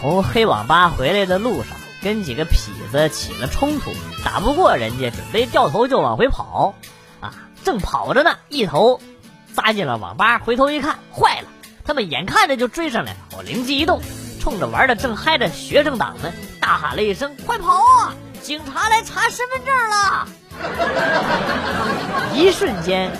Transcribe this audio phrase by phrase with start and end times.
[0.00, 3.90] 从黑网吧回来的路上，跟几个痞子起了冲突，
[4.24, 6.72] 打不过人家，准备掉头就往回跑。
[7.18, 7.34] 啊，
[7.64, 9.00] 正跑着呢，一头
[9.54, 11.48] 扎进了网吧，回头一看，坏了，
[11.84, 13.18] 他们眼看着就追上来了。
[13.36, 14.00] 我灵机一动，
[14.40, 18.14] 冲着玩的正嗨的学生党们大喊了一声：“快跑啊！
[18.40, 20.28] 警察来查身份证了！”
[22.38, 23.10] 一瞬间。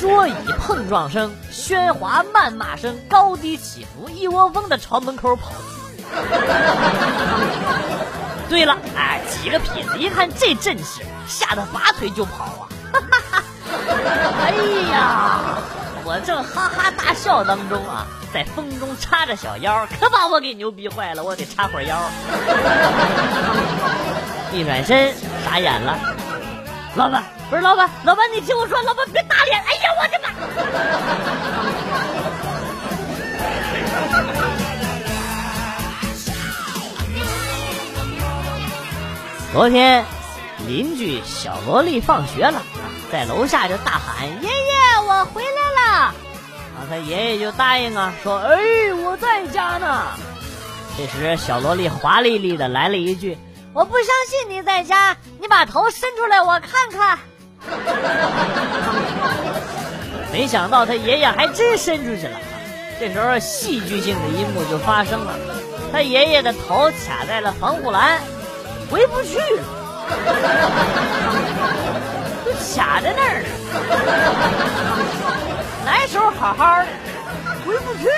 [0.00, 5.89] 桌椅碰撞声、喧哗谩骂声高低起伏，一窝蜂的朝门口跑去。
[8.48, 12.68] 对了，哎，几个痞子一看这阵势，吓得拔腿就跑啊！
[14.42, 14.50] 哎
[14.90, 15.58] 呀，
[16.04, 21.96] 我正哈哈大笑当中啊，在风中叉着小腰，可把我给牛逼坏了，我得叉会儿腰。
[24.52, 25.96] 一转身，傻眼了，
[26.96, 27.22] 老板。
[27.48, 29.60] 不是老板，老板你听我说，老板别打脸！
[29.60, 30.28] 哎呀，我的妈！
[39.52, 40.04] 昨天
[40.68, 42.62] 邻居小萝莉放学了，
[43.10, 44.52] 在楼下就大喊：“爷爷，
[45.08, 46.14] 我回来了！”
[46.78, 48.56] 啊，他爷爷就答应啊，说：“哎，
[49.04, 50.04] 我在家呢。”
[50.96, 53.36] 这时小萝莉华丽丽的来了一句
[53.74, 57.18] ：“我不相信你在家，你把头伸出来，我看看。
[60.32, 62.38] ”没想到他爷爷还真伸出去了，
[63.00, 65.34] 这时候戏剧性的一幕就发生了，
[65.92, 68.20] 他爷爷的头卡在了防护栏，
[68.90, 69.62] 回不去了，
[72.44, 73.48] 就卡在那儿了。
[75.86, 76.86] 来时候好好的，
[77.64, 78.08] 回不去。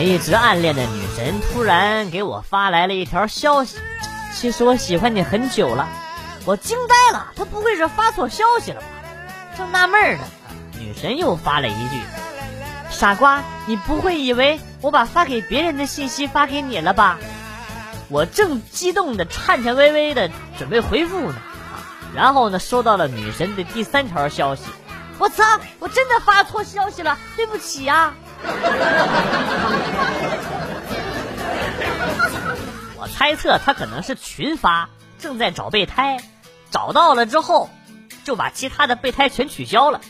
[0.00, 3.78] 一直暗恋的女神突然给我发来了一条消息，
[4.32, 5.88] 其实我喜欢你很久了。
[6.44, 8.86] 我惊呆了，她不会是发错消息了吧？
[9.58, 10.24] 正纳闷呢，
[10.78, 12.00] 女神又发了一句
[12.90, 17.18] ：“傻瓜，你不会以为我把发给别人的信息发给你了吧？”
[18.08, 21.38] 我正激动的颤颤巍巍的准备回复呢，
[22.14, 24.62] 然后呢，收到了女神的第三条消息
[25.18, 25.42] ：“我操，
[25.80, 28.14] 我真的发错消息了，对不起啊。
[32.96, 34.88] ”我猜测他可能是群发，
[35.18, 36.18] 正在找备胎，
[36.70, 37.68] 找到了之后，
[38.28, 40.02] 就把其他的备胎全取消了。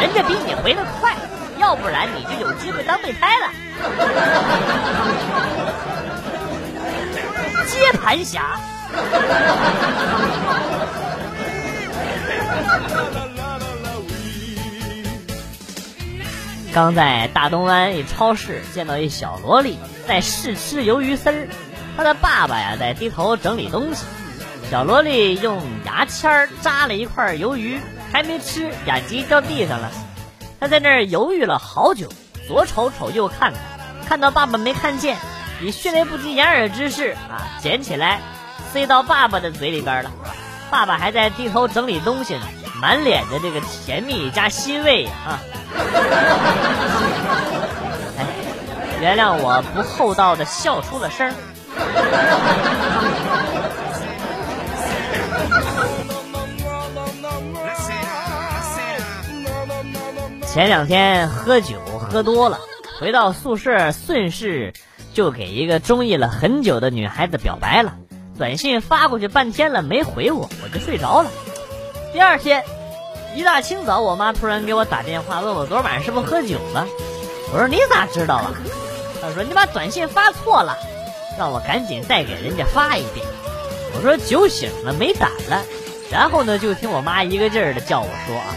[0.00, 1.14] 人家比你回的快，
[1.56, 3.52] 要不然你就有机会当备胎了。
[7.68, 8.58] 接盘侠。
[16.72, 21.48] 刚在大东湾一超市见到一小萝莉在试吃鱿鱼丝儿，
[21.96, 24.04] 她的爸爸呀在低头整理东西。
[24.74, 27.80] 小萝莉用牙签扎了一块鱿鱼，
[28.10, 29.88] 还没吃，眼睛掉地上了。
[30.58, 32.08] 她在那儿犹豫了好久，
[32.48, 33.60] 左瞅瞅右看看，
[34.08, 35.16] 看到爸爸没看见，
[35.62, 38.18] 以迅雷不及掩耳之势啊捡起来，
[38.72, 40.10] 塞到爸爸的嘴里边了。
[40.72, 42.42] 爸爸还在低头整理东西呢，
[42.80, 45.38] 满脸的这个甜蜜加欣慰啊。
[48.18, 48.26] 哎，
[49.00, 51.34] 原谅我不厚道的笑出了声儿。
[60.54, 62.60] 前两天喝酒喝多了，
[63.00, 64.72] 回到宿舍顺势
[65.12, 67.96] 就给一个中意了很久的女孩子表白了，
[68.38, 71.30] 短信发过去半天了没回我，我就睡着了。
[72.12, 72.62] 第二天。
[73.34, 76.86] 一大清早，我妈突然给我打电话，问我昨晚是不是喝酒了。
[77.52, 78.54] 我说你咋知道啊？
[79.20, 80.78] 她说你把短信发错了，
[81.36, 83.26] 让我赶紧再给人家发一遍。
[83.96, 85.64] 我说酒醒了没胆了。
[86.12, 88.54] 然后呢，就听我妈一个劲儿的叫我说啊，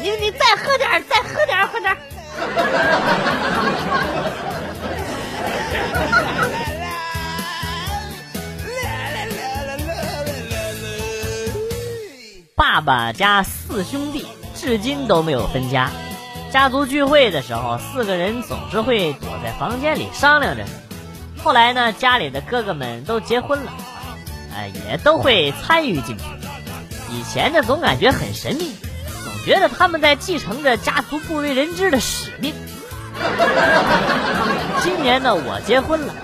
[0.00, 1.98] 你你再喝点儿，再喝点儿，快点儿。
[12.56, 15.90] 爸爸家四兄弟至今都没有分家，
[16.50, 20.64] 家族聚会的时候，四个人总是会躲在房间里商量着。
[21.42, 23.72] 后来呢，家里的哥哥们都结婚了，
[24.54, 26.24] 哎，也都会参与进去。
[27.10, 28.89] 以前呢，总感觉很神秘，总
[29.44, 32.54] 觉得他们在继承着家族不为人知的使命。
[34.82, 36.14] 今年呢，我结婚了，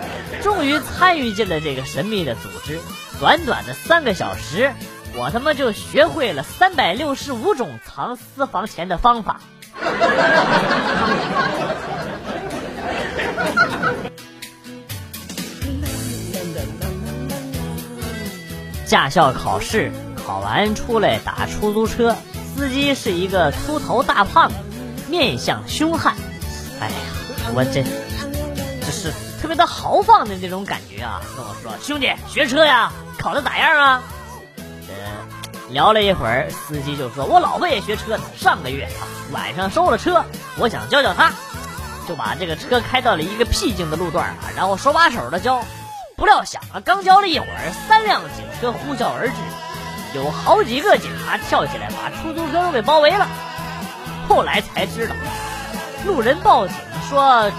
[0.43, 2.79] 终于参与进了这个神秘的组织。
[3.19, 4.73] 短短的三个小时。
[5.19, 9.41] 我他妈就学会了三百六十五种藏私房钱的方法。
[18.87, 19.91] 驾校考试
[20.23, 22.15] 考完出来打出租车，
[22.57, 24.55] 司机是一个秃头大胖子，
[25.11, 26.15] 面相凶悍。
[26.81, 26.95] 哎呀，
[27.55, 27.85] 我这
[28.81, 29.13] 这是
[29.43, 31.21] 特别的豪放的那种感觉啊！
[31.37, 34.03] 跟我说，兄弟学车呀，考的咋样啊？
[34.89, 34.95] 呃，
[35.69, 40.25] 聊了一会儿，司机就说：“我老婆也学车呢，上个月啊晚上收了车，
[40.57, 41.31] 我想教教她，
[42.09, 45.63] 就把这个车开到了一个僻静的路段啊，然后手把手的教。
[46.17, 49.35] 不料想啊，刚教了一会儿，三辆警车呼啸而至，
[50.15, 53.27] 有好几个警察跳起来把出租车都给包围了。
[54.29, 55.15] 后来才知道，
[56.05, 56.77] 路人报警
[57.09, 57.51] 说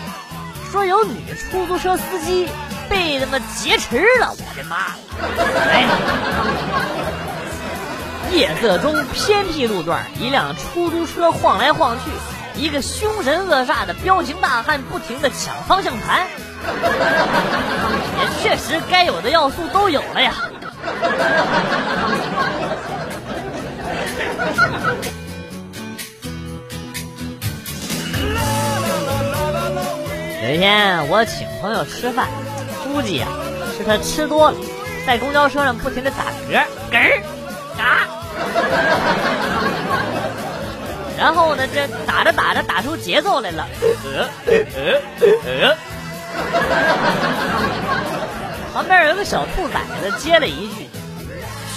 [0.71, 2.49] 说有女出租车司机
[2.89, 4.95] 被他妈劫持了，我的妈！
[5.71, 5.85] 哎。
[8.29, 12.11] 夜色中，偏僻路段，一辆出租车晃来晃去，
[12.61, 16.27] 一个凶神恶煞的彪形大汉不停的抢方向盘，
[18.19, 20.33] 也确实该有的要素都有了呀。
[30.43, 32.27] 有一天，我请朋友吃饭，
[32.83, 33.27] 估计呀
[33.77, 34.57] 是他吃多了，
[35.05, 36.17] 在公交车上不停的打
[36.49, 37.21] 嗝，嗝儿，
[37.77, 38.07] 嘎。
[41.19, 43.67] 然后呢，这打着打着打出节奏来了。
[48.73, 50.86] 旁边有个小兔崽子接了一句：“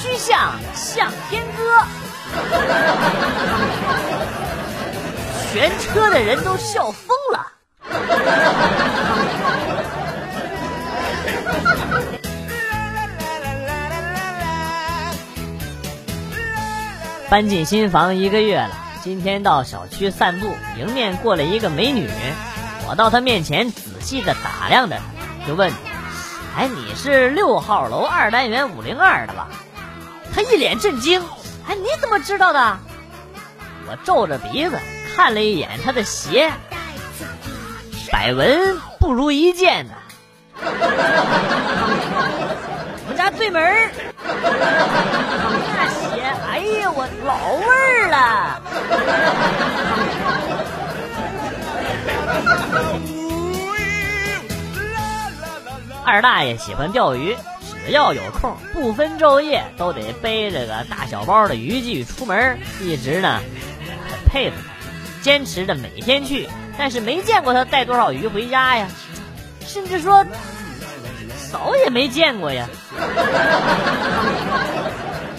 [0.00, 1.84] 曲项向天歌。”
[5.52, 7.46] 全车的人都笑疯了。
[17.28, 18.70] 搬进新房一个月了，
[19.02, 22.08] 今天到小区散步，迎面过来一个美女，
[22.88, 25.02] 我到她面前仔细的打量着她，
[25.46, 25.72] 就问
[26.56, 29.48] ：“哎，你是六号楼二单元五零二的吧？”
[30.34, 31.20] 他一脸震惊
[31.68, 32.78] ：“哎，你怎么知道的？”
[33.88, 34.78] 我皱着鼻子
[35.16, 36.52] 看了一眼他的鞋，
[38.12, 39.94] 百闻不如一见呐。
[43.02, 43.90] 我们家对门
[45.74, 48.60] 那鞋，哎呀，我老味儿了。
[56.04, 57.36] 二大爷喜欢钓鱼，
[57.84, 63.40] 只要有空，不分昼夜都得背着个大小包的渔具出门，一直呢
[64.08, 66.48] 很佩服他，坚持着每天去，
[66.78, 68.88] 但是没见过他带多少鱼回家呀，
[69.66, 70.24] 甚至说。
[71.50, 72.68] 早也没见过呀！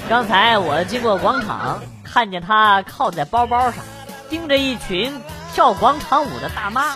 [0.09, 3.75] 刚才我经过广场，看见他靠在包包上，
[4.29, 5.17] 盯着一群
[5.53, 6.95] 跳广场舞的大妈，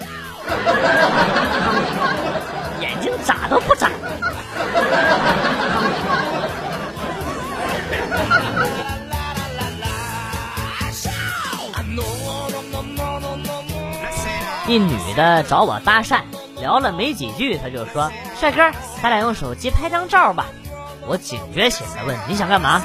[2.81, 3.89] 眼睛眨都不眨。
[14.68, 16.22] 一女的找我搭讪。
[16.60, 18.72] 聊了没几句，他就说：“帅哥，
[19.04, 20.45] 咱俩用手机拍张照吧。”
[21.06, 22.81] 我警觉起来，问：“你想干嘛？”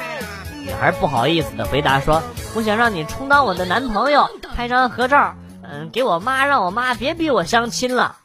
[0.63, 2.21] 女孩不好意思的回答说
[2.53, 5.33] ：“我想让你充当我的男朋友，拍张合照，
[5.63, 8.17] 嗯，给我妈，让我妈别逼我相亲了。”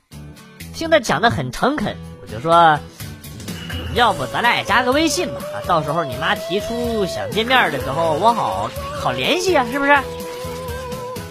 [0.75, 2.79] 听她讲的很诚恳，我就说
[3.95, 5.41] ：“要不咱俩也加个微信吧？
[5.67, 8.69] 到时候你妈提出想见面的时候，我好
[9.01, 9.97] 好联系啊，是不是？”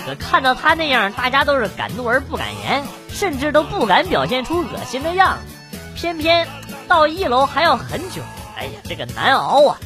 [0.06, 2.84] 可看到他那样，大家都是敢怒而不敢言。
[3.14, 5.38] 甚至都不敢表现出恶心的样
[5.72, 6.48] 子，偏偏
[6.88, 8.24] 到一楼还要很久。
[8.58, 9.78] 哎呀，这个难熬啊！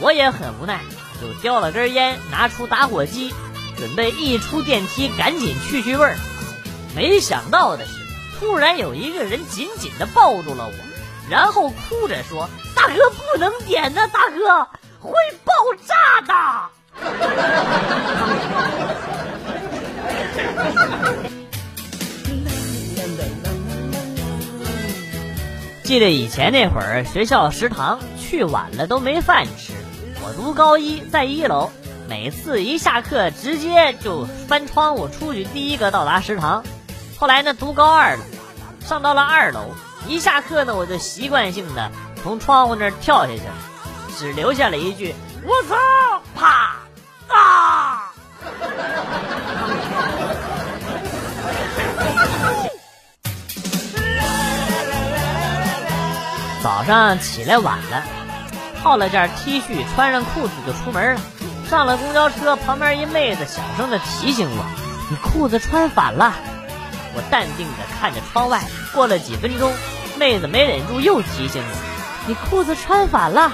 [0.00, 0.78] 我也很无奈，
[1.20, 3.34] 就叼了根烟，拿出打火机，
[3.76, 6.16] 准备一出电梯赶紧去去味儿。
[6.94, 7.92] 没想到的是，
[8.38, 10.72] 突然有一个人紧紧地抱住了我，
[11.28, 14.68] 然后哭着说：“大哥不能点呢，大哥
[15.00, 15.12] 会
[15.44, 15.52] 爆
[15.84, 16.34] 炸的。”
[25.84, 29.74] 记得以前那会儿，学校食堂去晚了都没饭吃。
[30.22, 31.70] 我读高一，在一楼，
[32.08, 36.64] 每次一下课直接就翻窗户出去，第一个到达食堂。
[37.18, 38.24] 后来呢，读高二了，
[38.86, 39.74] 上到了二楼，
[40.08, 43.42] 一下课呢，我就习惯性的从窗户那儿跳下去，
[44.18, 45.14] 只留下了一句
[45.44, 45.76] “我操”，
[46.34, 46.73] 啪
[56.86, 58.04] 早上起来晚了，
[58.82, 61.20] 套了件 T 恤，穿上裤子就出门了。
[61.70, 64.64] 上了公交车，旁边一妹子小声的提醒我
[65.08, 66.34] ：“你裤子穿反了。”
[67.16, 68.60] 我淡定的看着窗外。
[68.92, 69.72] 过了几分钟，
[70.18, 71.76] 妹子没忍住又提醒我
[72.28, 73.50] ：“你裤子穿反了。”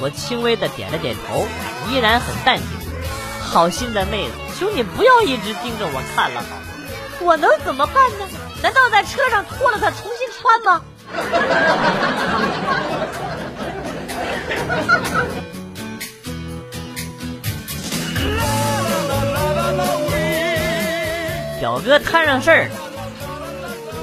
[0.00, 1.46] 我轻微的点了点头，
[1.90, 2.66] 依然很淡定。
[3.42, 6.62] 好心的妹子，求你不要一直盯着我看了好吗？
[7.20, 8.26] 我能怎么办呢？
[8.62, 10.82] 难道在车上脱了它重新穿吗？
[21.60, 22.74] 表哥摊上事儿了。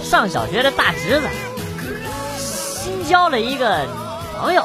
[0.02, 1.28] 上小学的大侄子
[2.38, 3.88] 新交了一个女
[4.38, 4.64] 朋友，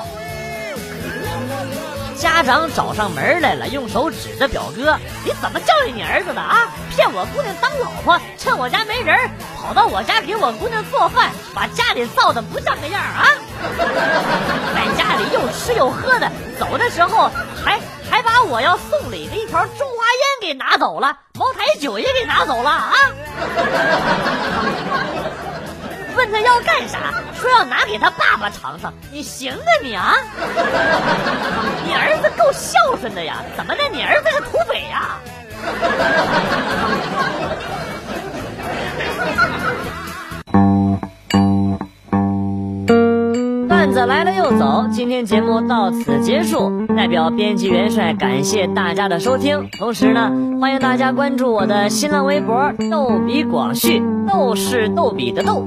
[2.16, 6.66] 家长找上门来了，用手指着表哥：“你怎么教育你儿子的啊？
[6.90, 13.28] 骗我姑娘当老婆，趁我家没人，跑到我家给我姑娘做饭，把家里造的不像个样啊！
[14.74, 17.30] 在家里又吃又喝的，走的时候
[17.64, 17.78] 还
[18.10, 22.94] 还把我要送礼的一条中华烟给拿走了，茅台酒也给拿走了啊！”
[26.16, 26.98] 问他要干啥，
[27.34, 28.90] 说要拿给他爸爸尝尝。
[29.12, 30.14] 你行啊你啊！
[31.86, 33.82] 你儿子够孝顺的呀，怎么的？
[33.92, 35.18] 你儿子是土匪呀？
[43.68, 46.86] 段子来了又走，今天节目到此结束。
[46.96, 55.66] 代表编辑元帅感谢大家的收听，同时呢，欢迎大家关注我的新浪微博“逗比广旭”，逗是逗比的逗。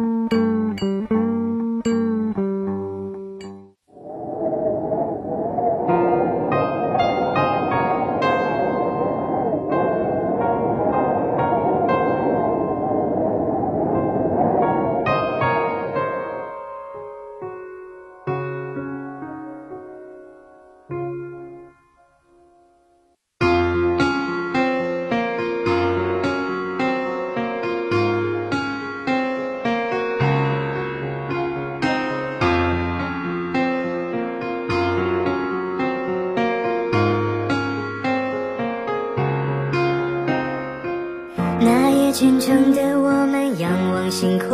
[42.11, 44.47] 虔诚的我们仰望星空，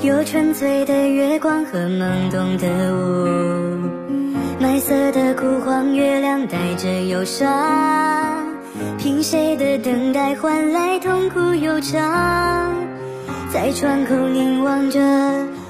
[0.00, 2.66] 有纯粹的月光和懵懂的
[2.96, 3.90] 雾。
[4.58, 8.46] 麦色的枯黄月亮带着忧伤，
[8.96, 12.72] 凭谁的等待换来痛苦悠长？
[13.52, 14.98] 在窗口凝望着，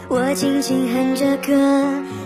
[0.09, 1.53] 我轻轻哼着歌。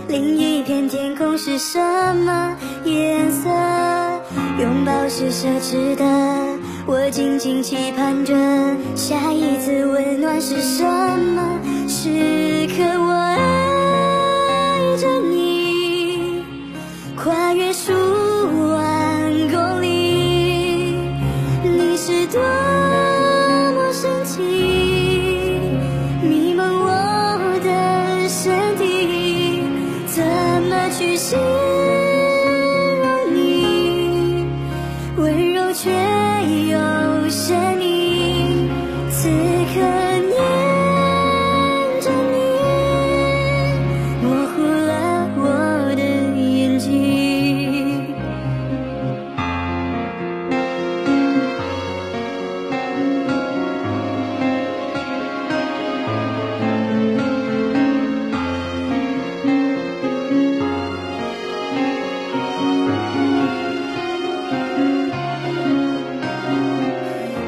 [0.07, 1.79] 另一片天空是什
[2.17, 3.49] 么颜色？
[4.59, 6.54] 拥抱是奢侈的。
[6.87, 8.35] 我静静期盼着
[8.95, 13.14] 下一次温暖是什么时刻，我
[35.75, 35.91] 却
[36.69, 37.74] 有些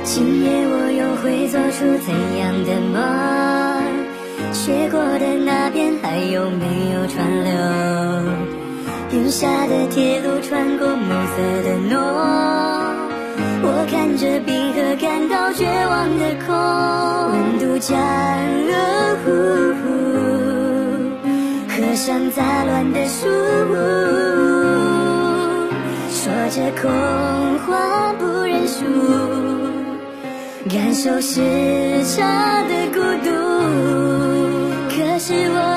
[0.09, 2.95] 今夜我又会做出怎样的梦？
[4.53, 7.51] 去过的那边还有没有川流？
[9.11, 11.99] 云下的铁路穿过暮色的浓，
[13.61, 16.55] 我看着冰河感到绝望的空。
[17.33, 19.27] 温度降了，呼
[19.83, 19.91] 呼，
[21.67, 23.27] 河上杂乱的书
[26.09, 26.89] 说着空
[27.59, 29.46] 话不认输。
[30.67, 31.39] 感受时
[32.03, 33.29] 差的孤独，
[34.89, 35.76] 可是我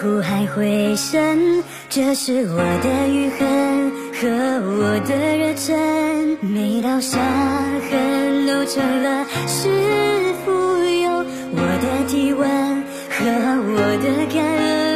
[0.00, 4.28] 苦海回声，这是我的余恨和
[4.78, 6.38] 我的热忱。
[6.40, 7.20] 每道伤
[7.90, 9.68] 痕都成了是
[10.46, 11.10] 否有
[11.50, 12.48] 我的体温
[13.10, 13.24] 和
[13.74, 14.87] 我的感恩。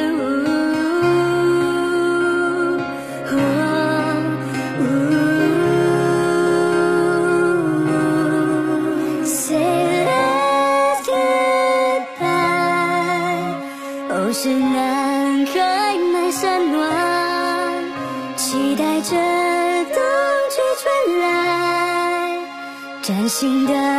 [23.43, 23.92] 新的。